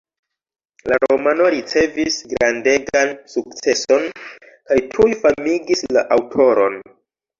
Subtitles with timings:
[0.91, 4.09] La romano ricevis grandegan sukceson,
[4.71, 6.81] kaj tuj famigis la aŭtoron.